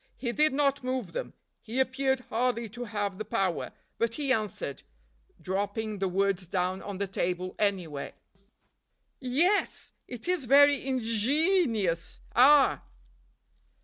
He 0.17 0.31
did 0.31 0.51
not 0.51 0.83
move 0.83 1.11
them; 1.11 1.33
he 1.61 1.79
appeared 1.79 2.21
hardly 2.31 2.67
to 2.69 2.85
have 2.85 3.19
the 3.19 3.23
power, 3.23 3.71
but 3.99 4.15
he 4.15 4.33
answered, 4.33 4.81
dropping 5.39 5.99
the 5.99 6.07
words 6.07 6.47
down 6.47 6.81
on 6.81 6.97
the 6.97 7.05
table 7.05 7.53
anywhere. 7.59 8.13
"Ye 9.19 9.43
yes! 9.43 9.91
it 10.07 10.27
is 10.27 10.45
very 10.45 10.77
inge 10.77 11.03
nious, 11.27 12.17
ah!" 12.35 12.81